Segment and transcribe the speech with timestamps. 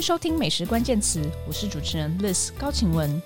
[0.00, 3.20] 收听美食关键词，我是主持人 Liz 高晴雯。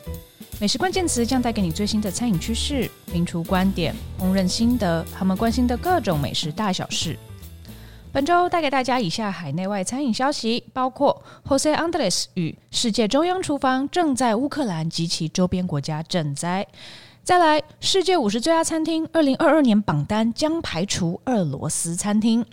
[0.59, 7.18] 美食关键词将带给你最新的餐饮趋势、名厨观点、烹饪心得，他们关心的各种美食大小事。
[8.12, 16.66] 本周带给大家以下海内外餐饮消息，包括 Jose Andres 与世界中央厨房正在乌克兰及其周边国家赈灾。
[17.25, 22.45] 再来，世界五十最佳餐厅二零二二年榜单将排除俄罗斯餐厅。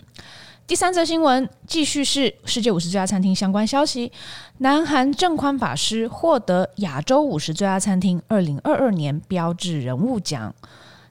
[0.70, 4.12] 第三则新闻继续是世界五十最佳餐厅相关消息。
[4.58, 10.54] 南韩正宽法师获得亚洲五十最佳餐厅二零二二年标志人物奖。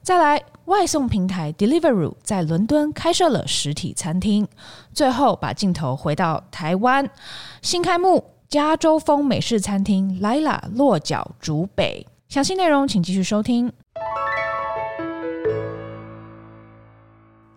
[0.00, 4.48] 再来，外送平台 Deliveroo 在伦敦开设了实体餐厅。
[4.94, 7.06] 最后，把镜头回到台湾，
[7.60, 12.06] 新开幕加州风美式餐厅 Lila 落脚竹北。
[12.30, 13.70] 详细内容请继续收听。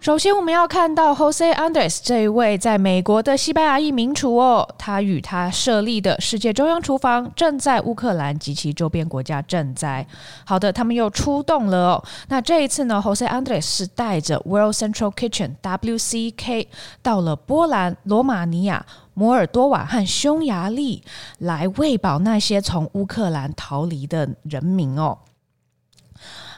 [0.03, 10.05] 首先，我们要看到 Jose Andres 这一位在美国的西班牙裔名厨哦，他与他设立的世界中央厨房正在乌克兰及其周边国家賑灾。
[10.43, 12.03] 好的，他们又出动了哦。
[12.27, 16.67] 那这一次呢，Jose Andres 是带着 World Central Kitchen WCK
[17.01, 21.01] 到了波兰、罗马尼亚、摩尔多瓦和匈牙利，
[21.37, 25.19] 来喂饱那些从乌克兰逃离的人民哦。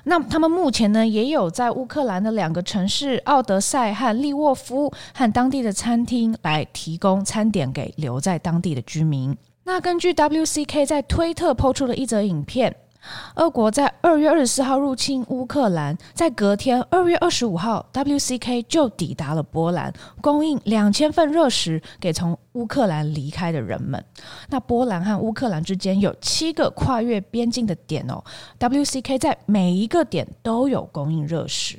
[0.08, 9.36] 那他们目前呢，也有在乌克兰的两个城市奥德赛和利沃夫和当地的餐厅来提供餐点给留在当地的居民。
[9.64, 12.76] 那根据 WCK 在推特抛出的一则影片。
[13.36, 24.04] 俄国在二月二十四号入侵乌克兰，在隔天二月二十五号，WCK 就抵达了波兰，供应两千份热食给从乌克兰离开的人们。
[24.50, 28.24] 那波兰和乌克兰之间有七个跨越边境的点哦
[28.60, 31.78] ，WCK 在每一个点都有供应热食。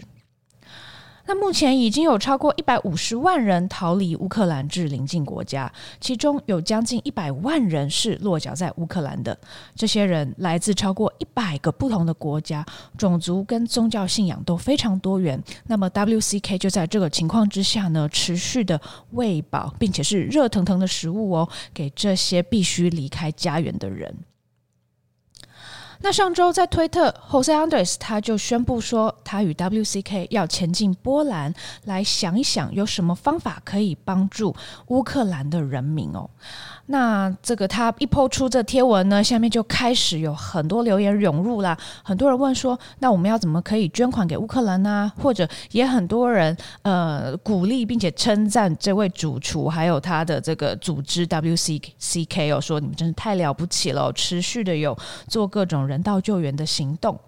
[1.27, 9.36] 那目前已经有超过一百五十万人逃离乌克兰至邻近国家，其中有将近一百万人是落脚在乌克兰的。
[9.75, 12.65] 这些人来自超过一百个不同的国家，
[12.97, 15.42] 种族跟宗教信仰都非常多元。
[15.66, 24.15] 那么 WCK 就在这个情况之下呢，持续的喂饱，并且是热腾腾的食物哦，给这些必须离开家园的人。
[26.01, 34.55] 那上周在推特，Jose Andres 他就宣布说，他与 WCK 要前进波兰，来想一想有什么方法可以帮助
[34.89, 36.29] 乌克兰的人民哦。
[36.86, 41.76] 那这个他一抛出这贴文呢，下面就开始有很多留言涌入啦。
[42.04, 45.10] 很多人问说，那我们要怎么可以捐款给乌克兰呢？
[45.20, 54.97] 或者也很多人呃鼓励并且称赞这位主厨，还有他的这个组织 WCCK 哦，说你们真是太了不起了，持续的有
[55.28, 57.18] 做各种人道救援的行动。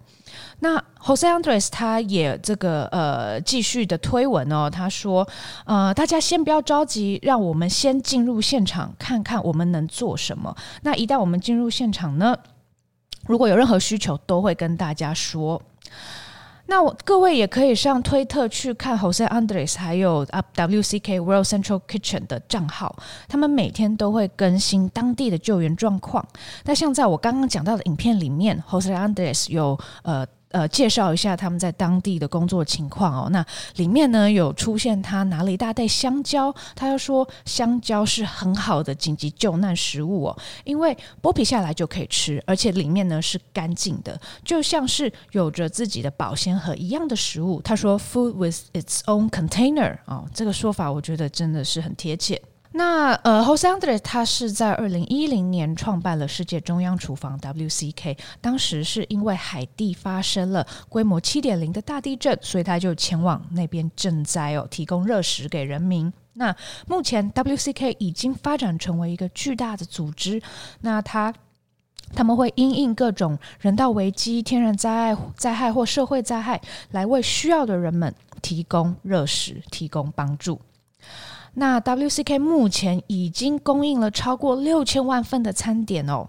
[0.60, 5.28] 那 Jose Andres 他也这个呃继续的推文哦，他说
[5.64, 10.56] 呃大家先不要着急，让我们先进入现场看看我们能做什么。
[10.82, 12.36] 那一旦我们进入现场呢，
[13.26, 15.62] 如果有任何需求，都会跟大家说。
[16.70, 20.24] 那我各位也可以上推特去看 Jose Andres 还有
[20.54, 22.94] WCK World Central Kitchen 的账号，
[23.26, 26.22] 他们每天都会更新当地的救援状况。
[26.64, 30.26] 那像在我刚刚讲到的影片里面，Jose Andres 有呃。
[30.50, 33.28] 呃，介绍一下他们在当地的工作情况哦。
[33.30, 33.44] 那
[33.76, 47.60] 里面呢有出现他拿了一大袋香蕉，他又说香蕉是很好的紧急救难食物哦，因为剥皮下来就可以吃，而且里面呢是干净的，就像是有着自己的保鲜盒一样的食物。
[47.62, 52.40] 他说 “food with its own container” 哦，这个说法我觉得真的是很贴切。
[52.72, 66.12] 那呃，Jose Andres 他是在二零一零年创办了世界中央厨房 WCK，当时是因为海地发生了规模七点零的大地震，所以他就前往那边赈灾哦，提供热食给人民。
[66.34, 66.54] 那
[66.86, 70.40] 目前 WCK 已经发展成为一个巨大的组织，
[70.82, 71.34] 那他
[72.14, 80.60] 他们会因应各种人道危机、天然灾害、灾害或社会灾害，来为需要的人们提供热食，提供帮助。
[81.54, 86.28] 那 WCK 目前已经供应了超过六千万份的餐点哦。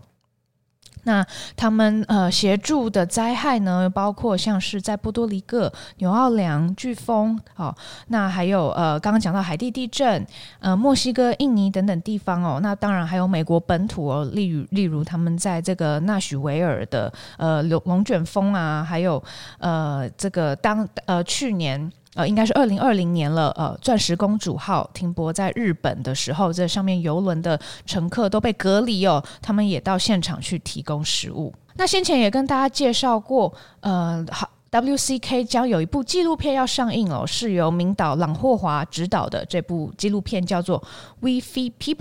[1.03, 1.25] 那
[1.55, 7.73] 他们呃协助的灾害呢，包括像是在波多黎各、纽奥良飓风哦，
[8.09, 10.27] 那还有呃刚刚讲到海地地震、
[10.59, 12.59] 呃墨西哥、印尼等等地方哦。
[12.61, 19.23] 那当然还有美国本土哦，例如例如他们在这个纳许维尔的呃龙龙卷风啊，还有
[19.59, 21.89] 呃这个当呃去年。
[22.19, 23.49] 呃，应该是二零二零年了。
[23.51, 31.53] 呃，钻石公主号停泊在日本的时候，这上面游轮的乘客都被隔离哦，他们也到现场去提供食物。
[31.75, 34.49] 那先前也跟大家介绍过，呃，好。
[34.71, 39.43] WCK 将有一部纪录片要上映哦，是由名导朗霍华执导的。
[39.45, 40.79] 这部纪录片叫做
[41.21, 41.97] 《We Feed People》，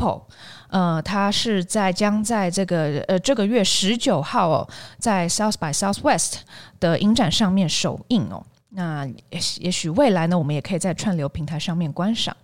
[0.69, 4.69] 呃，它是在将在这个呃这个月十九号哦，
[4.99, 6.41] 在 South by Southwest
[6.79, 8.45] 的影展上面首映哦。
[8.71, 12.37] 那也也许未来呢，我们也可以在串流平台上面观赏。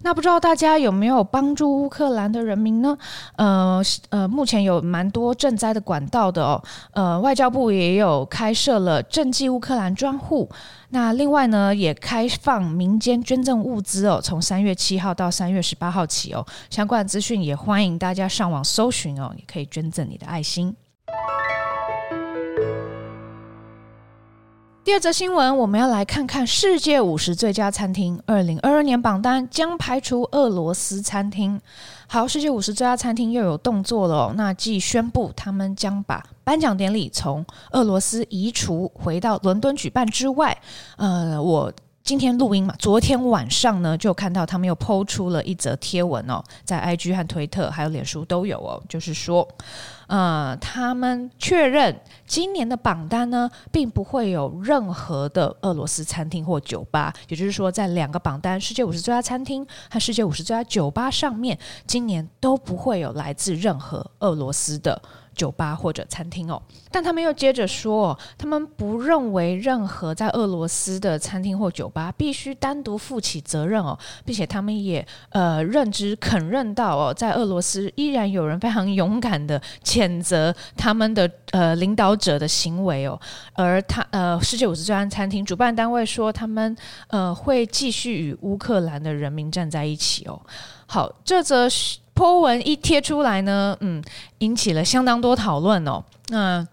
[0.00, 2.98] 那不知道大家有没有帮助乌克兰的人民呢？
[3.36, 6.62] 呃呃，目前有蛮多赈灾的管道的哦。
[6.92, 10.50] 呃，外交部也有开设了赈济乌克兰专户。
[10.90, 16.44] 那另外呢，也开放民间捐赠物资哦，从三月七号到三月十八号起哦。
[16.68, 20.76] 相关的资讯也欢迎大家上网搜寻哦，也可以捐赠你的爱心。
[24.84, 31.58] 第二则新闻，我们要来看看世界五十最佳餐厅二零二二年榜单将排除俄罗斯餐厅。
[32.06, 34.34] 好，世界五十最佳餐厅又有动作了。
[34.36, 40.54] 那既宣布他们将把颁奖典礼从俄罗斯移除回到伦敦举办之外，
[40.98, 41.72] 呃，我
[42.04, 49.48] 今天录音嘛，昨天晚上呢就看到他们又 PO 出了一则贴文哦，在 IG 和推特还有脸书都有哦，就是说。
[50.06, 65.00] 呃，他们确认今年的榜单呢，并不会有任何的俄罗斯餐厅或酒吧，也就是说，在两个榜单——世界五十最佳餐厅和世界五十最佳酒吧上面，今年都不会有来自任何俄罗斯的。
[65.34, 66.60] 酒吧或者餐厅哦，
[66.90, 83.20] 但他们又接着说，他们不认为任何在俄罗斯的餐厅或酒吧必须单独负起责任哦，并且他们也呃认知肯认到哦，在俄罗斯依然有人非常勇敢的谴责他们的呃领导者的行为哦，
[83.54, 86.76] 而他呃世界五十最佳餐厅主办单位说，他们
[87.08, 90.40] 呃会继续与乌克兰的人民站在一起哦。
[90.86, 91.66] 好，这则
[92.14, 94.02] po 文一贴出来呢，嗯，
[94.38, 96.04] 引起了相当多讨论哦。
[96.28, 96.66] 那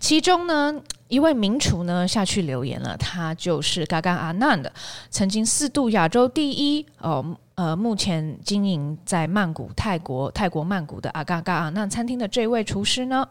[0.00, 0.74] 其中呢，
[1.06, 4.68] 一位名厨呢下去留言了，他就是 Gagan Anand，
[5.08, 13.26] 曾经四度亚洲第一哦，呃，目前经营在曼谷泰国泰国曼谷的阿嘎嘎阿难餐厅的这位厨师呢，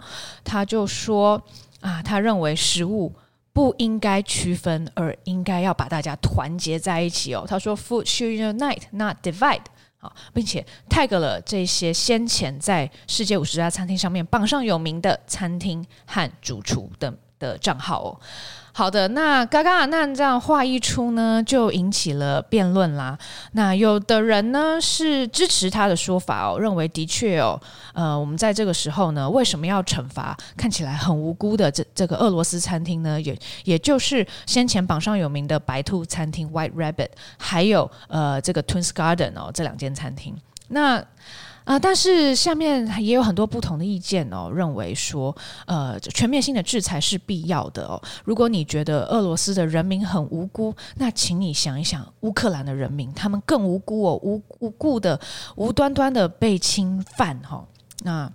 [0.46, 1.42] 他就说
[1.82, 3.14] 啊，他认为食物
[3.52, 7.44] 不应该区分，而应该要把大家团结在一起哦。
[7.46, 9.64] 他说，Food should unite, not divide。
[10.00, 17.18] 好，并且 tag 了这些先前在世界五十家餐厅上面榜上有名的餐厅和主厨等。
[17.40, 18.20] 的账号哦。
[18.74, 23.18] 好的，那嘎嘎那这样话一出呢，就引起了辩论啦。
[23.54, 27.60] 那有的人呢是支持他的说法哦，认为的确哦，
[27.94, 33.20] 呃，我们在这个时候呢，为什么要惩罚看起来很无辜的这这个俄罗斯餐厅呢？
[33.20, 40.38] 也也就是先前榜上有名的白兔餐厅 White Rabbit，还有呃这个 Twins Garden 哦，这两间餐厅。
[40.68, 41.04] 那、
[41.68, 45.36] 啊，但是下面也有很多不同的意见哦，认为说，
[45.66, 48.02] 呃，全面性的制裁是必要的哦。
[48.24, 55.20] 如果你觉得俄罗斯的人民很无辜，那请你想一想，乌克兰的人民，他们更无辜哦，无无故的、
[55.58, 57.68] 无端端的被侵犯哈、哦。
[58.04, 58.32] 那。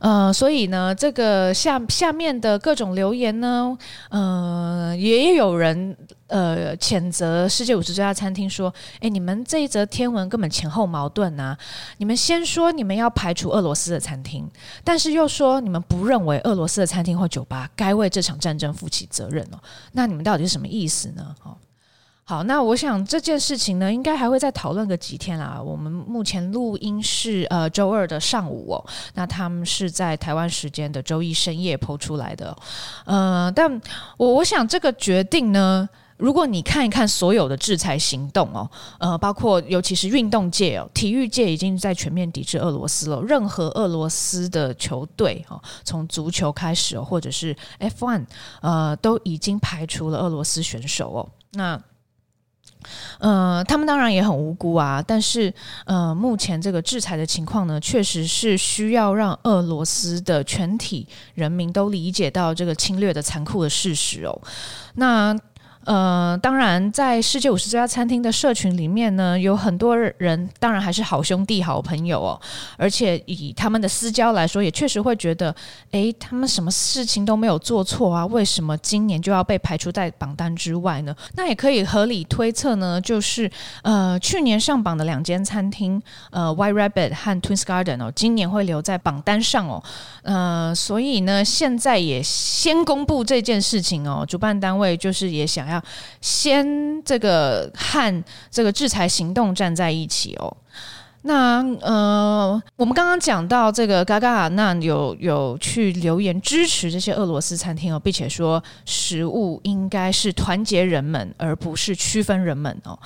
[0.00, 3.76] 呃，所以呢，这个下下面的各种留言呢，
[4.10, 11.58] 呃，也有人呃谴责世界五十最佳餐厅说，哎，你们这一则天文根本前后矛盾呐、啊！
[11.98, 14.48] 你们先说你们要排除俄罗斯的餐厅，
[14.84, 19.58] 但是又说你们不认为俄罗斯的餐厅或酒吧该为这场战争负起责任哦，
[19.92, 21.34] 那你们到底是什么意思呢？
[21.42, 21.56] 哦。
[22.28, 25.62] 好，那我想这件事情呢，应该还会再讨论个几天啦。
[25.64, 32.56] 我们目前录音是呃周二的上午哦，那他们是在台湾时间的周一深夜抛出来的。
[33.04, 33.80] 呃，但
[34.16, 38.68] 我我想这个决定呢，如果你看一看所有的制裁行动哦，
[38.98, 43.22] 呃，包括尤其是运动界哦，体育界已经在全面抵制俄罗斯了。
[43.22, 48.24] 任何俄罗斯的球队哦，从足球开始哦，或者是 F1，
[48.62, 51.28] 呃，都已经排除了俄罗斯选手哦。
[51.52, 51.80] 那
[53.18, 55.52] 呃，他们当然也很无辜啊，但是
[55.84, 64.40] 呃，目前这个制裁的情况呢，确实是需要让俄罗斯的全体人民都理解到这个侵略的残酷的事实哦。
[64.94, 65.36] 那。
[65.86, 72.40] 呃，当然，在世界五十最佳餐厅的社群里面呢，有很多人，当然还是好兄弟、好朋友哦。
[72.76, 75.54] 而且以他们的私交来说，也确实会觉得，
[75.92, 81.14] 诶，他们什么事情都没有做错啊，为什么今年就要被排除在榜单之外呢？
[81.36, 83.48] 那也可以合理推测呢，就是
[83.82, 86.02] 呃，去年上榜的两间餐厅，
[86.32, 89.80] 呃，White Rabbit 和 Twins Garden 哦，今年会留在榜单上哦。
[90.22, 95.75] 呃，所以呢，现在也先公布这件事情哦，主办单位就是也想要。
[96.20, 100.56] 先这个和这个制裁行动站在一起哦。
[101.22, 112.98] 那呃，我们刚刚讲到这个嘎嘎阿难有有去留言支持这些俄罗斯餐厅哦，并且说食物应该是团结人们，而不是区分人们哦。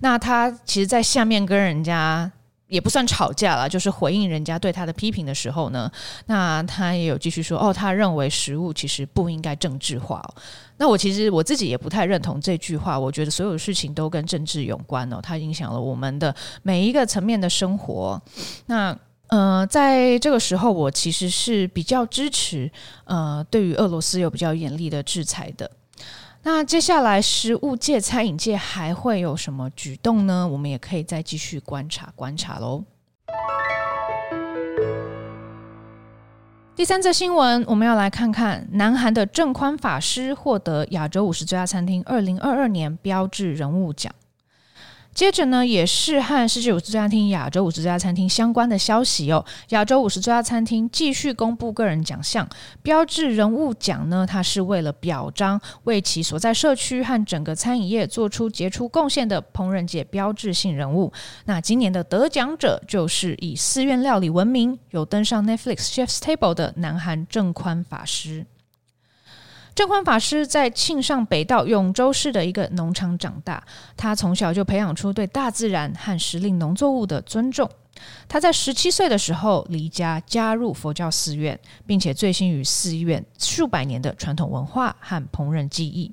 [0.00, 2.30] 那他其实，在下面跟人家。
[2.68, 5.90] 也不算吵架了，就是回应人家对他的批评的时候呢，
[6.26, 10.34] 那他也有继续说哦，他认为食物其实不应该政治化哦。
[10.78, 18.20] 那我其实我自己也不太认同这句话，我觉得所有事情都跟政治有关哦，它影响了我们的每一个层面的生活。
[18.66, 22.70] 那呃，在这个时候，我其实是比较支持
[23.04, 25.70] 呃，对于俄罗斯有比较严厉的制裁的。
[26.44, 30.48] 那接下来，食物界、餐饮界还会有什么举动呢？
[30.48, 32.82] 我们也可以再继续观察观察喽。
[36.78, 44.14] 第三则新闻，我们要来看看南韩的正宽法师获得亚洲五十最佳餐厅二零二二年标志人物奖。
[45.18, 49.44] 接着呢，也是和世界五十最佳餐厅、亚洲五十最佳餐厅相关的消息哦。
[49.70, 52.48] 亚洲五十最佳餐厅继续公布个人奖项，
[52.82, 61.12] 标志人物奖呢，它是为了表彰为其所在社区和整个餐饮业做出杰出贡献的烹饪界标志性人物。
[61.46, 68.46] 那今年的得奖者就是以寺院料理闻名、有登上 Netflix Chef's Table 的南韩正宽法师。
[69.78, 73.62] 正宽法师在庆尚北道永州市的一个农场长大，
[73.96, 77.70] 他从小就培养出对大自然和时令农作物的尊重。
[78.26, 81.56] 他在十七岁的时候离家加入佛教寺院，
[81.86, 86.10] 并且醉心于寺院数百年的传统文化和烹饪技艺。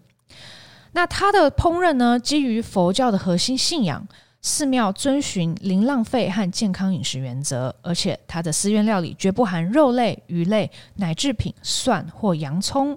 [0.91, 4.07] 那他的烹饪呢，基于佛教的核心信仰。
[4.45, 12.95] 寺庙遵循零浪费和健康饮食原则，而且他的寺院料理绝不含肉类、鱼类、奶制品、蒜或洋葱。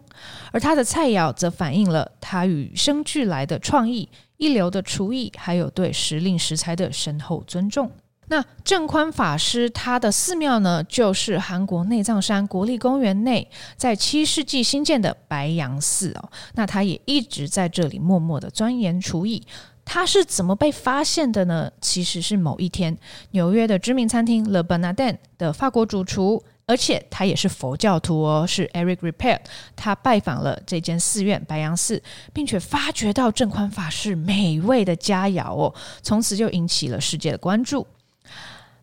[0.53, 7.91] 而他的菜肴则反映了他与生俱来的创意、一流的厨艺，还有对时令食材的深厚尊重。
[8.27, 16.29] 那正宽法师他的寺庙呢，就是韩国内藏山国立公园内在七世纪新建的白杨寺哦。
[16.53, 19.43] 那他也一直在这里默默的钻研厨艺。
[19.91, 21.73] 他是怎么被发现的呢？
[21.81, 22.95] 其实是某一天，
[23.31, 29.39] 纽约的知名餐厅 Le Bernardin 的法国主厨，而且他也是佛教徒哦，是 Eric Repair，。
[29.75, 32.03] 他拜访了这间寺院白杨寺，
[32.35, 37.87] 并且发掘到正宽法师美味的佳肴哦，从此就引起了世界的关注。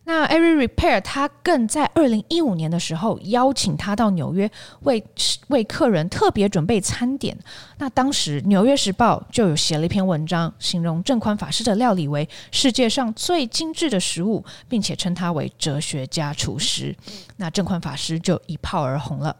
[0.08, 4.48] 那 Every Repair 他更在二零一五年的时候邀请他到纽约
[4.82, 5.04] 为
[5.48, 7.36] 为客人特别准备餐点。
[7.78, 16.94] 那当时《纽约时报》就有写了一篇文章，形容正宽法师的料理为世界上最精致的食物，并且称他为哲学家厨师。
[17.38, 19.34] 那正宽法师就一炮而红了。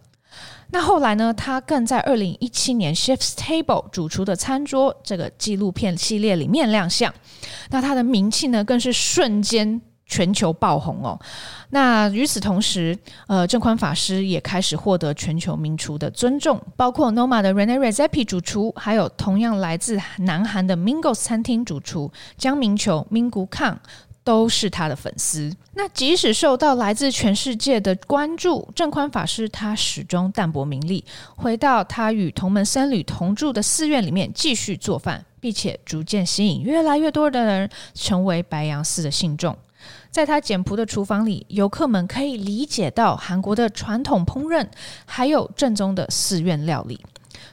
[0.73, 7.14] 那后来呢，他更在二零一七年《Chef's Table》主厨的餐桌这个纪录片系列里面亮相。
[7.70, 9.80] 那他的名气呢，更是瞬间。
[10.06, 11.18] 全球爆红哦，
[11.70, 12.96] 那与此同时，
[13.26, 23.78] 呃，正宽法师也开始获得全球名厨的尊重，包括 Noma 的 Rene Redzepi 主厨，还有同样来自南韩的 Mingos 餐厅主厨姜明球 Mingu Kang
[24.22, 25.52] 都是他的粉丝。
[25.75, 39.56] 那即使受到来自全世界的关注，正宽法师他始终淡泊名利，回到他与同门僧侣同住的寺院里面继续做饭，并且逐渐吸引越来越多的人成为白杨寺的信众。
[40.10, 44.66] 在他简朴的厨房里，游客们可以理解到韩国的传统烹饪，
[45.04, 47.00] 还有正宗的寺院料理。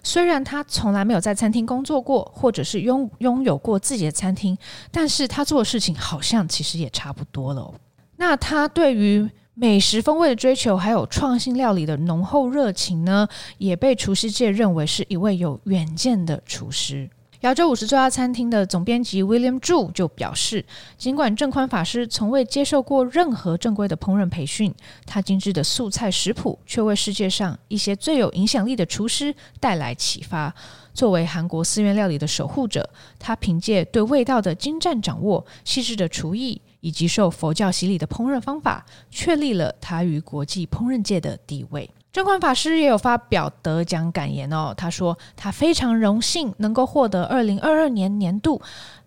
[0.01, 4.57] 虽然他从来没有在餐厅工作过，或者是拥拥有过自己的餐厅，
[4.91, 7.73] 但是他做的事情好像其实也差不多了。
[8.17, 17.09] 那他对于美食风味的追求，还有创新料理的浓厚热情呢，也被厨师界认为是一位有远见的厨师。
[17.43, 20.63] 亚洲五十最佳餐厅的总编辑 William Zhu 就表示，
[20.97, 24.73] 尽管正宽法师从未接受过任何正规的烹饪培训，
[25.05, 30.55] 他精致的素菜食谱却为世界上一些最有影响力的厨师带来启发。
[30.93, 41.89] 作为韩国寺院料理的守护者，他凭借对味道的精湛掌握、细致的厨艺以及受佛教洗礼的烹饪方法，确立了他于国际烹饪界的地位。
[42.13, 48.62] 正宽法师也有发表得奖感言哦，他说他非常荣幸能够获得二零二二年年度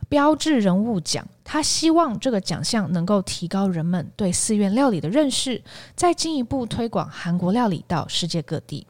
[0.09, 5.63] 标志人物奖，他希望这个奖项能够提高人们对寺院料理的认识，
[5.95, 8.85] 再进一步推广韩国料理到世界各地。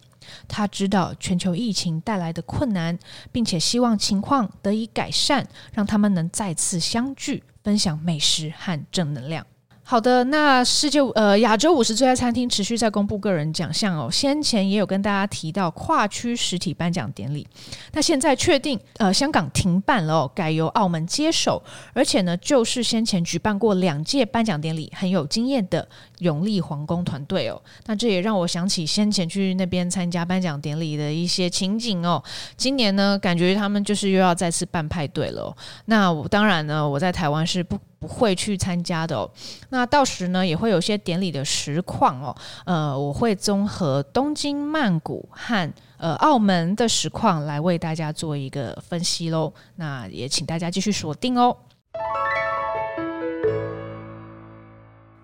[0.48, 2.98] 他知道全球疫情带来的困难，
[3.30, 9.46] 并且希望情况得以改善，让他们能再次相聚，分享美食和正能量。
[9.88, 14.10] 好的，那世界呃亚洲五十最佳餐厅持续在公布个人奖项哦。
[14.10, 17.46] 先前也有跟大家提到跨区实体颁奖典礼，
[17.92, 21.62] 那现在确定呃香港停办了哦，改由澳门接手，
[21.92, 25.88] 而且呢就是先前举办过两届颁奖典礼很有经验的
[26.18, 27.62] 永利皇宫团队哦。
[27.84, 32.20] 那这也让我想起先前去那边参加颁奖典礼的一些情景哦。
[32.56, 35.56] 今年呢，感觉他们就是又要再次办派对了。
[35.84, 37.78] 那我当然呢，我在台湾是不。
[37.98, 39.30] 不会去参加的哦。
[39.70, 42.36] 那到时呢，也会有些典礼的实况哦。
[42.64, 49.52] 呃，我会综合东京、曼谷和呃澳门的实况来为大家做一个分析喽。
[49.76, 51.56] 那也请大家继续锁定哦。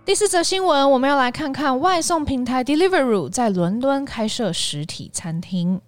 [0.04, 5.80] 第四则新闻，我们要来看看外送平台 Deliveroo 在伦敦开设实体餐厅。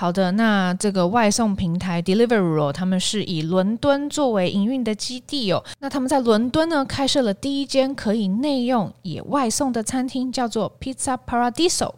[0.00, 5.62] 好的，那这个外送平台 Deliveroo，他们是以伦敦作为营运的基地哦。
[5.78, 11.92] 那他们在伦敦呢，开设了第一间可以内用也外送的餐厅，叫做 Pizza Paradiso。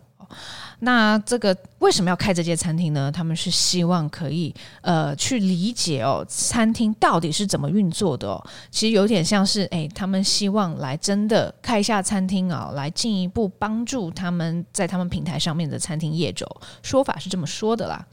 [0.84, 3.10] 那这个为什么要开这间餐厅呢？
[3.10, 8.44] 他们是希望可以呃去理解哦，餐厅到底是怎么运作的哦。
[8.68, 16.44] 其实有点像是诶，他们希望来真的开一下餐厅啊，来进一步帮助他们在他们平台上面的餐厅业主。
[16.82, 18.04] 说法是这么说的啦。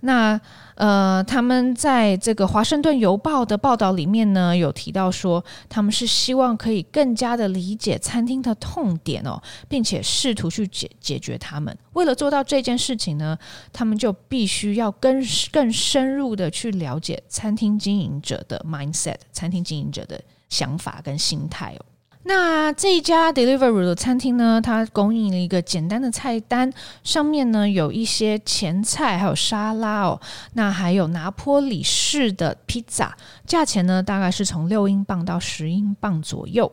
[0.00, 0.40] 那
[0.76, 9.38] 呃，他们在这个《华盛顿邮报》的报道里面呢，有提到说，他们是希望可以更加的理解餐厅的痛点哦，
[9.68, 11.76] 并且试图去解解决他们。
[11.92, 13.36] 为了做到这件事情呢，
[13.72, 21.84] 他们就必须要更更深入的去了解餐厅经营者的 mindset，餐厅经营者的想法跟心态哦。
[22.24, 26.70] 那这一家 Deliveroo 的餐厅呢，它供应了一个简单的菜单，
[27.02, 30.20] 上面呢有一些前菜，还有沙拉哦。
[30.52, 36.70] 那还有拿坡里式的披萨，价钱呢大概是从六英镑到十英镑左右。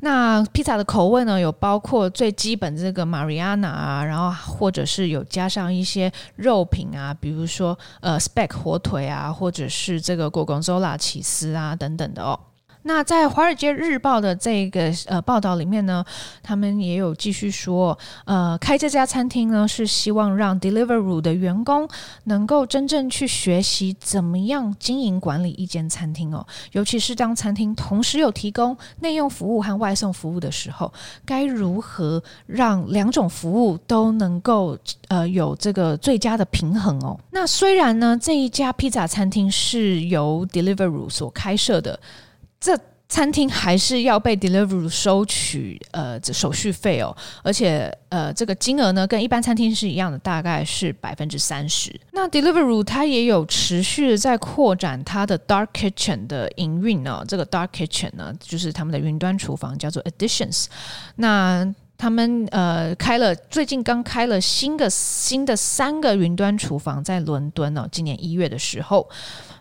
[0.00, 12.38] 那披萨的口味呢，有包括最基本这个 Mariana 啊，然后或者是有加上一些肉品啊，比如说呃 Speck 火腿啊，或者是这个 Gorgonzola 起司啊等等的哦。
[12.88, 16.02] 那在《华尔街日报》的这个呃报道里面呢，
[16.42, 21.86] 他们也有继续说，呃，开这家餐厅呢是希望让 Deliveroo 的员工
[22.24, 30.90] 能够真正去学习怎么样经营管理一间餐厅哦，尤其是当餐厅同时有提供内用服务和外送服务的时候，
[31.26, 37.20] 该如何让两种服务都能够呃有这个最佳的平衡哦。
[37.32, 42.00] 那虽然呢，这一家披萨餐厅是由 Deliveroo 所开设的。
[42.60, 42.78] 这
[43.10, 51.98] 餐厅还是要被 Deliveroo 收取呃这手续费哦，而且呃这个金额呢跟一般餐厅是一样的，大概是百分之三十。
[52.12, 57.24] 那 Deliveroo 它也有持续在扩展它的 Dark Kitchen 的营运、哦。
[57.26, 60.66] 这个 Dark Kitchen 呢，就是他们的云端厨房，叫做 Additions。
[61.16, 61.66] 那
[61.96, 69.08] 他们呃开了最近刚开了新的新的三个云端厨房在伦敦哦，今年一月的时候。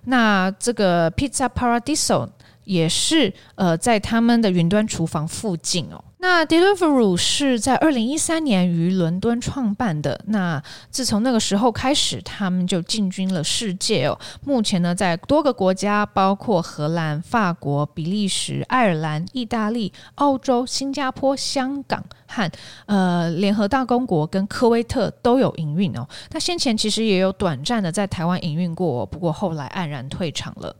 [0.03, 2.27] 那这个 Pizza Paradiso。
[2.67, 6.03] 也是呃，在他们的云端厨房附近哦。
[6.19, 10.19] 那 Deliveroo 是在二零一三年于伦敦创办的。
[10.25, 14.19] 那自从那个时候开始，他们就进军了世界哦。
[14.43, 22.51] 目前呢，在多个国家，包括荷兰、法国、比利时、爱尔兰、意大利、澳洲、新加坡、香港和
[22.87, 26.07] 呃联合大公国跟科威特都有营运哦。
[26.31, 30.75] 那先前其实也有短暂的在台湾营运过，不过后来黯然退场了。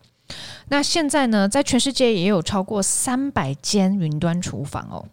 [0.69, 5.05] 那现在呢，在全世界也有超过三百间云端厨房哦。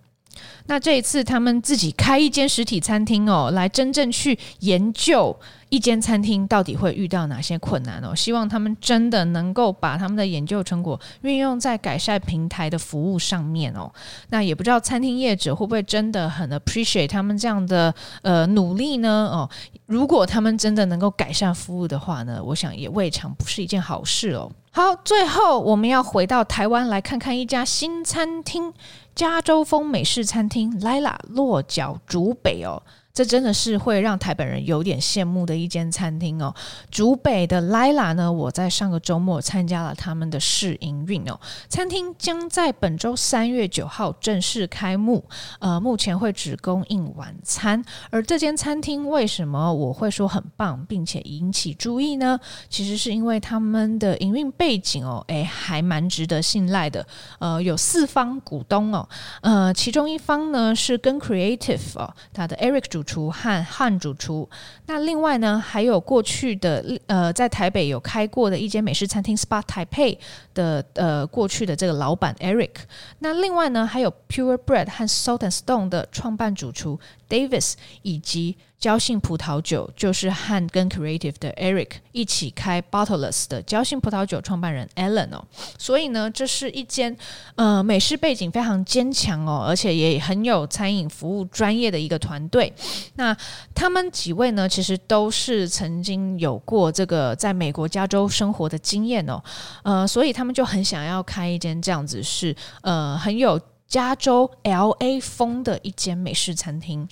[0.66, 5.34] 那这一次他们自己开一间实体餐厅哦，来真正去研究
[5.68, 8.14] 一间餐厅到底会遇到哪些困难哦。
[8.16, 13.92] 希望他们真的能够把他们的研究成果运用在改善平台的服务上面哦。
[14.30, 19.28] 那也不知道餐厅业者会不会真的很 appreciate 他们这样的呃努力呢？
[19.30, 19.48] 哦，
[19.86, 24.50] 如果他们真的能够改善服务的话呢，我想也未尝不是一件好事哦。
[24.76, 28.74] 好，最后我们要回到台湾来看看一家新餐厅——
[29.14, 32.82] 加州风美式餐厅 Lila 落脚竹北哦。
[33.14, 36.52] 这真的是会让台北人有点羡慕的一间餐厅哦。
[36.90, 41.38] 竹北的 Lila 呢，我在上个周末参加了他们的试营运哦。
[41.68, 45.24] 餐厅将在本周三月九号正式开幕，
[45.60, 47.80] 呃，目前会只供应晚餐。
[48.10, 52.40] 而这间餐厅为什么我会说很棒，并且引起注意呢？
[52.68, 57.06] 其实是因为他们的营运背景哦，诶，还蛮值得信赖的。
[57.38, 59.08] 呃，有四方股东哦，
[59.42, 63.03] 呃，其中一方呢是跟 Creative 哦，他的 Eric 主。
[63.04, 64.48] 厨和汉主厨。
[64.86, 70.18] 那另外呢，还有过去的呃，在台北有开过的一间美式餐厅 Spot Taipei
[70.54, 72.74] 的呃过去的这个老板 Eric。
[73.20, 78.56] 那另外呢，还有 Pure Bread 和 Salt and Stone 的创办主厨 Davis 以及。
[78.78, 85.42] 交信葡萄酒就是和跟 Creative 的 Eric 一起开 Bottleless 的交信葡萄酒创办人 Alan 哦，
[85.78, 87.16] 所以呢，这是一间
[87.54, 92.70] 呃美式背景非常坚强哦，而且也很有餐饮服务专业的一个团队。
[93.14, 93.34] 那
[93.74, 99.42] 他们几位呢，其实都是曾经有过这个在美国加州生活的经验哦，
[99.82, 103.58] 呃，所以他们就很想要开一间这样子是呃很有。
[103.86, 107.06] 加州 LA 风的一间美式餐厅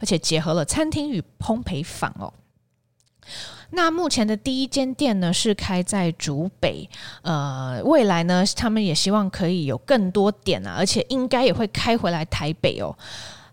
[0.00, 2.32] 而且结合了餐厅与烘焙坊哦。
[3.70, 6.88] 那目前的第一间店呢，是开在竹北，
[7.20, 12.96] 呃，未来呢，他们也希望可以有更多点啊，而且应该也会开回来台北哦。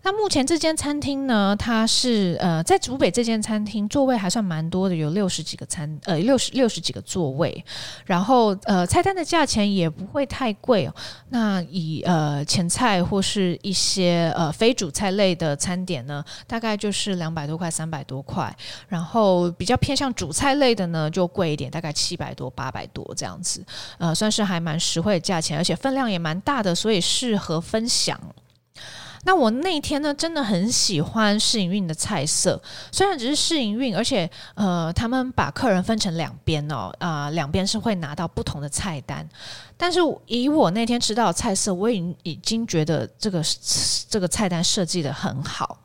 [0.06, 7.64] 那目前这间餐厅呢，它是呃在竹北这间餐厅座位还算蛮多的，有六十几个餐呃六十六十几个座位，
[8.04, 10.94] 然后呃菜单的价钱也不会太贵哦。
[11.30, 23.60] 那以呃前菜或是一些呃非主菜类的餐点呢，大概就是两百多块、三百多块，然后比较偏向主菜类的呢就贵一点，大概七百多、八百多这样子，
[23.98, 28.16] 呃算是还蛮实惠的价钱，而且分量也蛮大的，所以适合分享。
[29.26, 32.62] 那我那天呢，真的很喜欢试营运的菜色，
[32.92, 39.28] 虽然只是试营运，而且呃，他们把客人分成两边哦，啊、两边是会拿到不同的菜单，
[39.76, 43.42] 但是以我那天吃到的菜色，我已经已经觉得这个
[44.08, 45.76] 这个菜单设计得很好。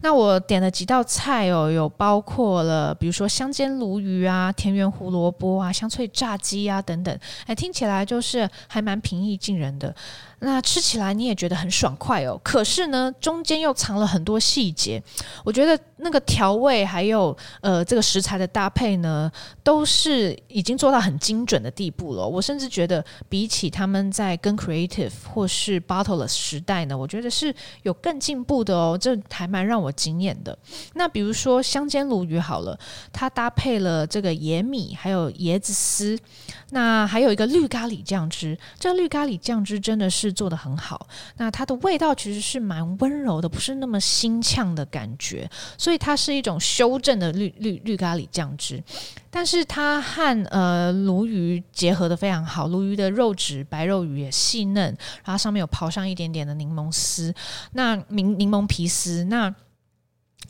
[0.00, 9.94] 那我点了几道菜哦，有包括了，比如说香煎鲈鱼啊、田园胡萝卜啊、香脆炸鸡啊等等，哎，听起来就是还蛮平易近人的。
[10.40, 15.02] 那吃起来你也觉得很爽快哦，可是呢，中间又藏了很多细节。
[15.44, 19.30] 我觉得那个调味还有呃这个食材的搭配呢，
[19.62, 22.26] 都是已经做到很精准的地步了。
[22.26, 28.98] 我甚至觉得比起他们在跟 Creative 或是 bottle 的时代呢，我觉得是有更进步的哦。
[29.00, 30.56] 这还蛮让我惊艳的。
[30.94, 32.78] 那比如说香煎鲈鱼好了，
[33.12, 36.18] 它搭配了这个野米还有椰子丝，
[36.74, 38.58] 那还有一个绿咖喱酱汁。
[38.78, 40.34] 这个绿咖喱酱汁真的是。
[40.34, 41.06] 做得很好，
[41.36, 48.82] 那它的味道其实是蛮温柔的，不是那么辛呛的感觉，所以它是一种修正的绿绿绿咖喱酱汁，
[49.30, 54.86] 但是它和呃鲈鱼结合得非常好，鲈鱼的肉质白肉鱼也细嫩，
[55.24, 57.32] 然后上面有刨上一点点的柠檬丝，
[57.74, 59.54] 那柠柠檬皮丝那。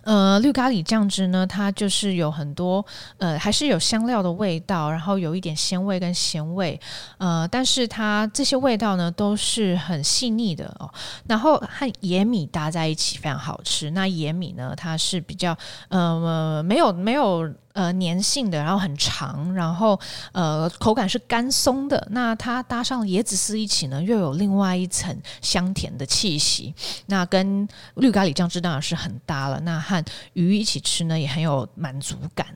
[0.03, 2.85] 呃，绿咖喱酱汁呢，它就是有很多
[3.19, 6.79] 呃，还是有香料的味道，然后有一点鲜味跟咸味，
[7.19, 10.91] 呃，但是它这些味道呢都是很细腻的哦。
[11.27, 13.91] 然后和野米搭在一起非常好吃。
[13.93, 15.57] 那野米呢，它是比较
[15.89, 17.51] 呃没有没有。
[17.75, 19.99] 呃，粘性的，然后很长，然后
[20.33, 22.07] 呃，口感是干松的。
[22.13, 26.73] 那它搭上椰子丝一起呢，又有另外一层香甜的气息。
[27.07, 29.59] 那跟绿咖喱酱汁当然是很搭了。
[29.61, 32.47] 那和鱼一起吃呢，也很有满足感。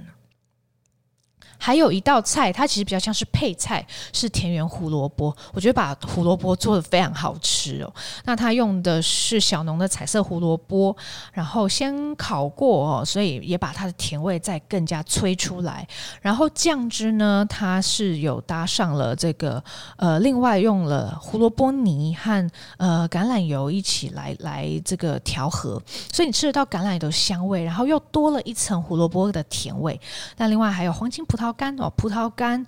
[1.58, 5.36] 还有一道菜，它其实比较像是配菜，是田园胡萝卜。
[5.52, 7.92] 我觉得把胡萝卜做的非常好吃哦。
[8.24, 10.96] 那它用的是小农的彩色胡萝卜，
[11.32, 15.86] 然后先烤过哦，所以也把它的甜味再更加催出来。
[16.22, 19.62] 然后酱汁呢，它是有搭上了这个
[19.96, 30.00] 呃，另外用了胡萝卜泥和呃橄榄油一起来来这个调和，所以你吃得到橄榄油的香味，然后又多了一层胡萝卜的甜味。
[30.36, 31.47] 那另外还有黄金葡萄。
[31.48, 32.66] 葡萄干哦，葡萄干，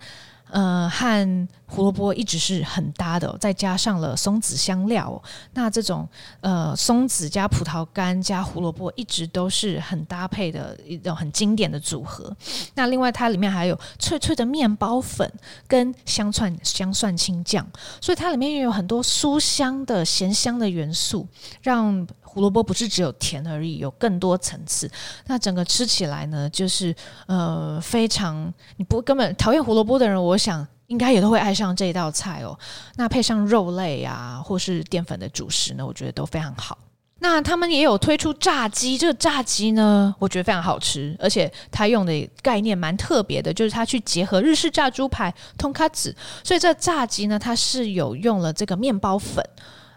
[0.51, 6.09] 呃，和胡萝卜一直是很搭的，再加上了松子香料，那这种
[6.41, 12.35] 呃松子加葡萄干加胡萝卜，一直都是很搭配的一种很经典的组合。
[12.75, 15.31] 那另外它里面还有脆脆的面包粉
[15.69, 17.67] 跟香蒜香蒜青酱，
[18.01, 21.29] 所以它里面也有很多酥香的咸香的元素，
[21.63, 22.07] 让。
[22.33, 24.89] 胡萝卜不是只有甜而已，有更多层次。
[25.27, 26.95] 那整个吃起来呢，就是
[27.27, 32.57] 呃非常你不根本讨厌胡萝卜的人，我想应该也都会爱上这道菜哦。
[32.95, 36.79] 那配上肉类啊，或是淀粉的主食呢，我觉得都非常好。
[37.19, 46.15] 那他们也有推出炸鸡，这个炸鸡呢，我觉得非常好吃，而且它用的概念蛮特别的，就是它去结合日式炸猪排、通卡子，
[46.45, 49.45] 所以这炸鸡呢，它是有用了这个面包粉。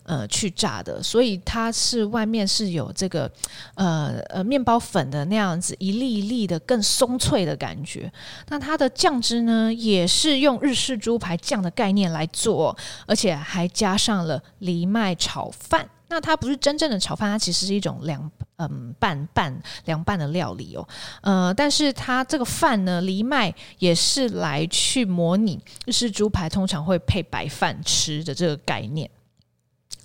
[0.04, 3.32] 呃，去炸的，所以它是外面是有这个
[3.76, 8.12] 呃呃面包粉的那样子一粒一粒的更松脆的感觉。
[8.50, 15.89] 那它的酱汁呢，也是用日式猪排酱的概念来做，而且还加上了藜麦炒饭。
[16.10, 20.88] 那它不是真正的炒饭，它其实是一种凉嗯拌拌凉拌的料理哦。
[21.22, 29.10] 呃，但是它这个饭呢，藜麦也是来去模拟日式猪排通常会配白饭吃的这个概念。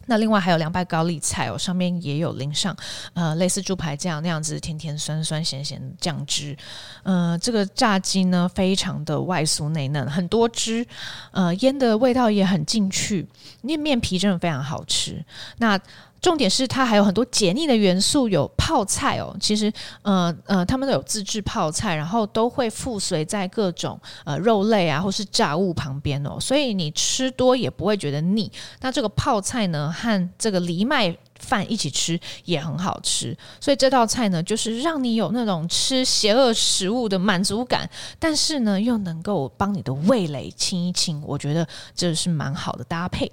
[0.09, 2.77] 那另外还有凉拌高丽菜哦，上面也有淋上
[3.14, 6.57] 呃类似猪排酱那样子甜甜酸酸咸咸酱汁，
[7.05, 10.85] 呃，这个炸鸡呢非常的外酥内嫩，很多汁，
[11.31, 13.27] 呃，腌的味道也很进去，
[13.61, 15.25] 那面皮真的非常好吃。
[15.59, 15.79] 那
[16.21, 19.37] 重点是它还有很多解腻的元素，有泡菜哦。
[19.41, 28.51] 其实，呃呃，他们都有自制泡菜，然后都会附随在各种呃肉类啊或是炸物旁边哦，所以你吃多也不会觉得腻。
[28.81, 33.37] 那这个泡菜呢，和这个藜麦饭一起吃也很好吃。
[33.61, 41.23] 所以这道菜呢，就是让你有那种吃邪恶食物的满足感，但是呢，又能够帮你的味蕾清一清。
[41.25, 43.31] 我觉得这是蛮好的搭配。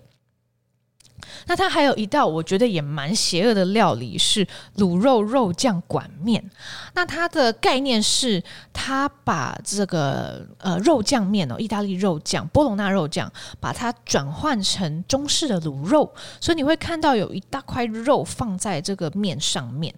[1.47, 4.45] 那它还有一道我觉得也蛮邪恶的料理是
[4.77, 6.43] 卤肉肉酱管面。
[6.93, 19.93] 那它的概念是，它把这个呃肉酱面哦，意大利肉酱、波隆纳肉酱，把它转换成中式的卤肉，所以你会看到有一大块肉放在这个面上面。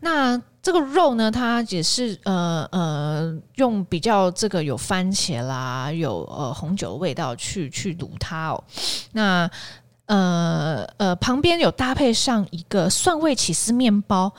[0.00, 8.64] 那这个肉呢，它也是呃呃用比较这个有番茄啦，有呃红酒的味道去去卤它哦。
[9.12, 9.48] 那
[10.12, 14.30] 呃呃，旁边有搭配上一个蒜味起司面包，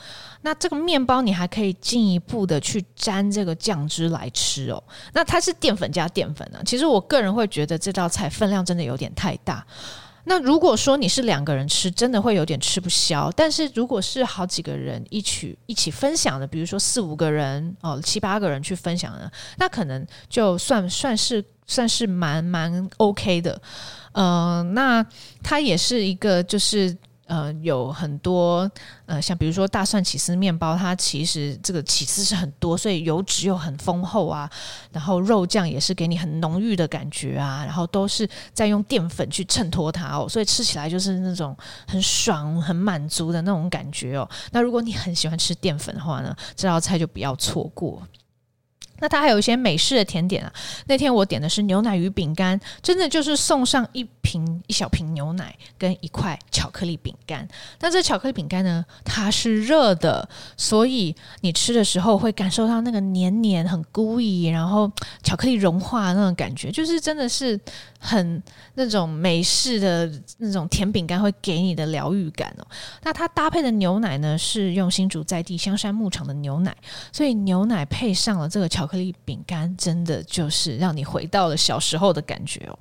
[0.42, 4.80] 那这个面包你还可以进一步的去沾这个酱汁来吃哦。
[5.14, 9.66] 那它是淀粉加淀粉呢，其实我个人会觉得这道菜分量真的有点太大。
[10.26, 13.28] 那如果说你是两个人吃，真的会有点吃不消。
[13.34, 23.60] 但是如果是好几个人一起一起分享的，比如说四五个人哦，七八个人去分享的，那可能就算算是算是蛮蛮 OK 的。
[24.14, 25.04] 呃，那
[25.42, 26.96] 它也是一个，就是
[27.26, 28.70] 呃，有很多
[29.06, 34.48] 呃，像比如说大蒜起司面包，它其实这个起司是很多，所以油脂又很丰厚啊。
[34.92, 41.56] 然后肉酱也是给你很浓郁的感觉啊，然后都是在用淀粉去衬托它哦，所以吃起来就是那种
[41.88, 44.28] 很爽、很满足的那种感觉哦。
[44.52, 48.02] 那如果你很喜欢吃淀粉的话呢，这道菜就不要错过。
[48.98, 50.52] 那它还有一些美式的甜点啊。
[50.86, 57.46] 那天我点的是牛奶与饼干，真的就是送上一瓶一小瓶牛奶跟一块巧克力饼干。
[57.78, 64.90] 但这巧克力饼干呢，它是热的，所以你吃的时候会感受到那个黏黏、很 gooey 然后
[65.22, 67.58] 巧克力融化那种感觉，就是真的是
[68.06, 68.42] 很
[68.74, 72.66] 那种美式的那种甜饼干会给你的疗愈感哦。
[73.02, 76.76] 那它搭配的牛奶呢，是用新竹在地香山牧场的牛奶，
[77.10, 82.78] 所以牛奶配上了这个巧克力饼干，真的就是让你回到了小时候的感觉哦。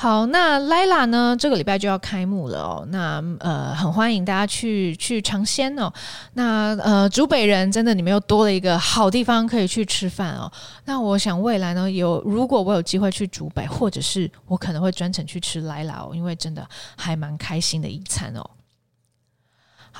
[0.00, 1.36] 好，那莱拉呢？
[1.38, 2.86] 这个礼拜就要开幕了哦。
[2.88, 5.92] 那呃，很欢迎大家去去尝鲜哦。
[6.32, 10.50] 那呃，竹北人真的你们又多了一个好地方可以去吃饭哦。
[10.86, 18.50] 那我想未来呢，有如果我有机会去竹北，或者是我可能会专程去吃莱拉哦，因为真的还蛮开心的一餐哦。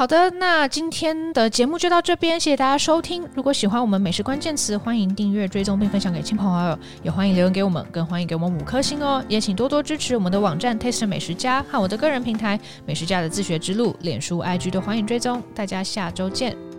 [0.00, 3.22] 好的，那今天的节目就到这边，谢谢大家收听。
[3.34, 9.22] 如果喜欢我们美食关键词，欢迎订阅、追踪并分享给亲朋好友，也欢迎留言给我们，更欢迎给我们五颗星哦。
[9.28, 15.42] 也请多多支持我们的网站 Taste 美食家和我的个人平台美食家的自学之路，脸书、IG 都欢迎追踪。
[15.54, 16.69] 大家下周见。